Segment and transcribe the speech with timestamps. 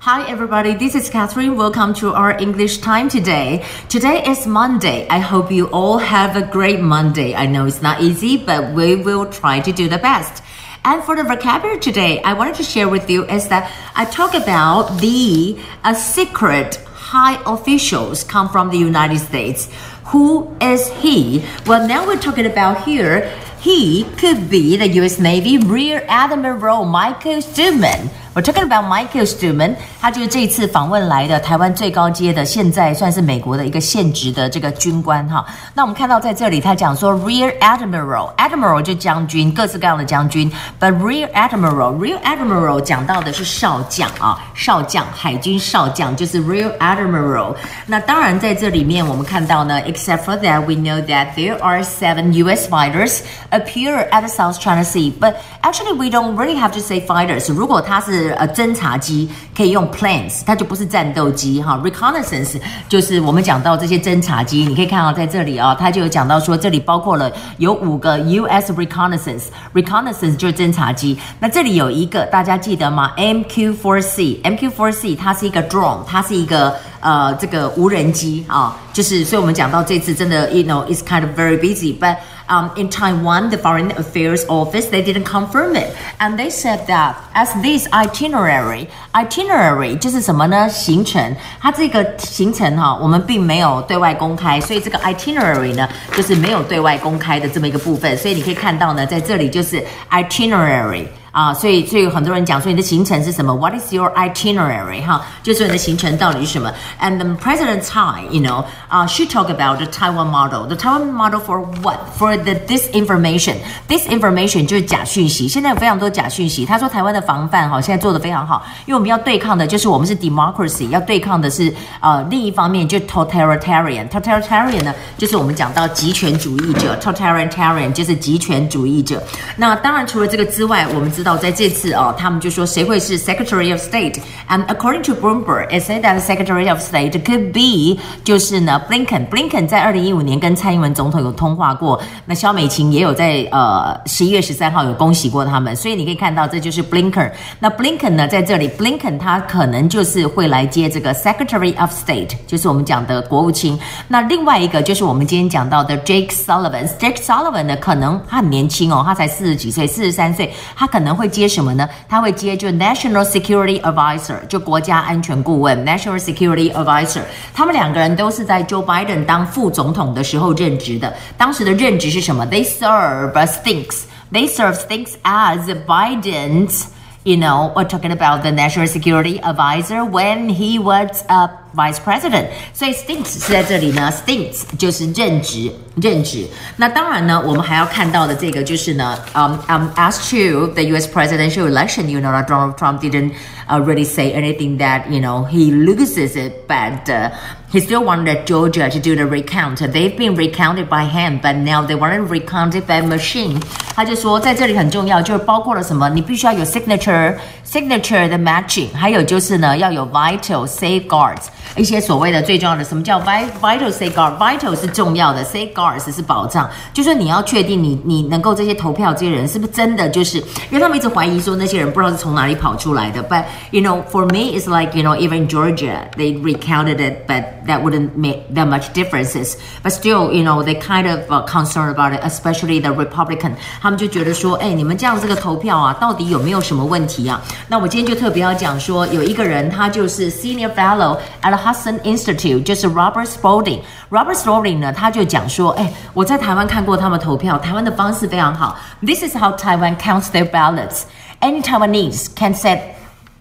[0.00, 0.74] Hi, everybody.
[0.74, 1.56] This is Catherine.
[1.56, 3.64] Welcome to our English time today.
[3.88, 5.08] Today is Monday.
[5.08, 7.34] I hope you all have a great Monday.
[7.34, 10.44] I know it's not easy, but we will try to do the best.
[10.84, 14.34] And for the vocabulary today, I wanted to share with you is that I talk
[14.34, 19.68] about the a secret high officials come from the United States.
[20.12, 21.44] Who is he?
[21.66, 23.28] Well, now we're talking about here.
[23.60, 25.18] He could be the U.S.
[25.18, 28.10] Navy Rear Admiral Michael Studeman.
[28.38, 35.44] We're talking about Michael Studeman，他就是这一次访问来的台湾最高阶的，现在算是美国的一个现职的这个军官哈。
[35.74, 47.56] 那我们看到在这里，他讲说 Rear Admiral，Admiral 就将军，各式各样的将军，But Rear Admiral，Rear Admiral 讲到的是少将啊，少将，海军少将就是 Rear Admiral。
[47.86, 52.68] 那当然在这里面我们看到呢，Except for that we know that there are seven U.S.
[52.68, 53.18] fighters
[53.50, 57.52] appear at the South China Sea，but actually we don't really have to say fighters。
[57.52, 61.80] 如果他是呃侦察机可以用 planes，它就不是战斗机哈。
[61.84, 68.72] Reconnaissance 就是我们讲到这些侦察机，你可以看到在这里啊，它就有讲到说这里包括了有五个 U.S.
[68.72, 71.18] reconnaissance，reconnaissance 就是侦察机。
[71.40, 82.16] 那这里有一个大家记得吗？MQ4C，MQ4C 它是一个 drone，它是一个呃这个无人机啊，就是所以我们讲到这次真的，you know，it's kind of very busy，but
[82.47, 85.95] um, in Taiwan, the Foreign Affairs Office, they didn't confirm it.
[86.19, 90.69] And they said that as this itinerary, itinerary 就是什么呢？
[90.69, 98.17] 行程，它这个行程哈，我们并没有对外公开，所以这个 itinerary 呢，就是没有对外公开的这么一个部分。
[98.17, 101.07] 所以你可以看到呢，在这里就是 itinerary。
[101.30, 105.04] 啊，所以所以很多人讲说你的行程是什么？What is your itinerary？
[105.04, 110.66] 哈，就是你的行程到底是什么？And the President Tsai, you know, uh, she talk about the Taiwan model.
[110.66, 111.98] The Taiwan model for what?
[112.16, 113.56] For the disinformation.
[113.88, 115.46] Disinformation 就是假讯息。
[115.46, 116.64] 现在有非常多假讯息。
[116.64, 124.08] 他说台湾的防范哈，现在做的非常好，因为我们要对抗的就是我们是 democracy，要对抗的是呃另一方面就 totalitarian。
[124.08, 129.22] totalitarian 呢，就是我们讲到极权主义者，totalitarian 就是极权主义者。
[129.56, 138.00] 那当然除了这个之外，我们知道在这次哦，他们就说谁会是 Secretary of State？And according to Bloomberg, it said that the Secretary of State could be
[138.22, 139.26] 就是呢 Blinken。
[139.26, 147.32] Blinken 在二零一五年跟蔡英文总统有通话过，那肖美琴也有在呃十一月十三号有恭喜过他们，所以你可以看到这就是 Blinken。
[147.58, 153.76] 那 Blinken 呢在这里，Blinken 他可能就是会来接这个 Secretary of State，就是我们讲的国务卿。
[154.06, 156.88] 那另外一个就是我们今天讲到的 Jake Sullivan。
[156.96, 161.07] Jake Sullivan 呢，可能他很年轻哦，他才四十几岁，四十三岁，他可能。
[161.07, 161.87] 能会接什么呢？
[162.07, 167.21] 他会接就 National Security Advisor，就国家安全顾问 National Security Advisor。
[167.53, 171.13] 他们两个人都是在 Joe Biden 当副总统的时候任职的。
[171.37, 172.45] 当时的任职是什么？
[172.47, 174.03] They serve stinks.
[174.31, 176.85] They serve stinks as Biden's.
[177.25, 182.93] You know, we're talking about the National Security Advisor when he was a Vice President，所以
[182.93, 185.71] stinks 是在这里呢，stinks 就是任职
[186.01, 186.47] 任职。
[186.77, 191.07] 那当然呢，我们还要看到的这个就是呢，嗯嗯，as to the U.S.
[191.07, 193.31] presidential election，you know that Donald Trump didn't
[193.67, 197.31] uh, really say anything that you know he loses it, but uh,
[197.71, 199.79] he still wanted Georgia to do the recount.
[199.79, 203.59] They've been recounted by hand, but now they want to recount it by machine.
[203.95, 206.09] 他就说在这里很重要，就是包括了什么？
[206.09, 211.45] 你必须要有 signature signature 的 matching，还有就是呢要有 vital safeguards。
[211.75, 223.23] 一些所谓的最重要的，什么叫 vital safeguard？vital 是重要的，safeguards 是保障，就说你要确定你你能够这些投票这些人是不是真的，就是因为他们一直怀疑说那些人不知道是从哪里跑出来的。
[223.23, 227.81] But you know, for me, it's like you know, even Georgia, they recounted it, but that
[227.81, 229.55] wouldn't make that much differences.
[229.81, 233.53] But still, you know, they kind of uh, concerned about it, especially the Republican.
[233.81, 237.41] 他们就觉得说，哎，你们这样这个投票啊，到底有没有什么问题啊？
[237.67, 248.77] 那我今天就特别要讲说，有一个人他就是 Senior Fellow at Hudson Institute，就是 Robert Spalding。Robert Spalding 呢，他就讲说，哎，我在台湾看过他们投票，台湾的方式非常好。
[249.01, 251.03] This is how Taiwan counts their ballots.
[251.39, 252.79] Any Taiwanese can set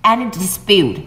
[0.02, 1.02] any dispute.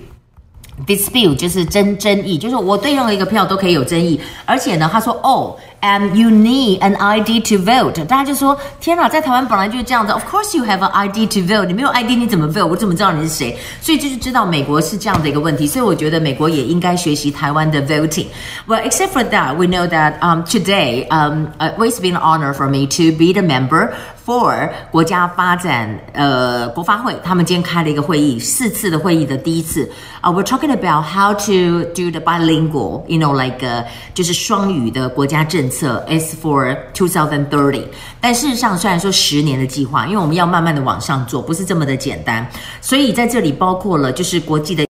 [0.86, 5.56] Dispute 就是争争议，就是我对任何一个票都可以有争议，而且呢，他说哦。
[5.82, 8.06] and you need an ID to vote。
[8.06, 10.14] 大家就说：天哪，在台湾本来就是这样的。
[10.14, 11.66] Of course you have an ID to vote。
[11.66, 12.68] 你没有 ID 你怎么 vote？
[12.68, 13.58] 我怎么知道你是谁？
[13.82, 15.68] 所以就是知道美国是这样的一个问题。
[15.68, 22.68] 所以我觉得美国也应该学习台湾的 voting。Well, except for that, we know that um today um it's been an honor for
[22.68, 23.92] me to be the member
[24.26, 27.16] for 国家发展呃国发会。
[27.24, 29.90] 他们今天开了一个会议，四次的会议的第一次
[30.22, 33.84] 啊、uh,，we're talking about how to do the bilingual，you know like、uh,
[34.14, 37.85] 就是双语的国家政 策 is for two thousand thirty，
[38.21, 42.47] 但事实上虽然说十年的计划，因为我们要慢慢的往上做，不是这么的简单，
[42.81, 44.85] 所以在这里包括了就是国际的。